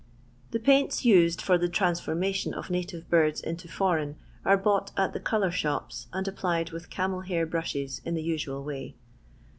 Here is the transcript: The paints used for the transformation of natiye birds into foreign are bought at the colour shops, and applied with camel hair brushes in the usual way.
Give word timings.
The 0.49 0.59
paints 0.59 1.05
used 1.05 1.43
for 1.43 1.59
the 1.59 1.69
transformation 1.69 2.55
of 2.55 2.69
natiye 2.69 3.07
birds 3.07 3.39
into 3.39 3.67
foreign 3.67 4.15
are 4.43 4.57
bought 4.57 4.89
at 4.97 5.13
the 5.13 5.19
colour 5.19 5.51
shops, 5.51 6.07
and 6.11 6.27
applied 6.27 6.71
with 6.71 6.89
camel 6.89 7.21
hair 7.21 7.45
brushes 7.45 8.01
in 8.03 8.15
the 8.15 8.23
usual 8.23 8.63
way. 8.63 8.95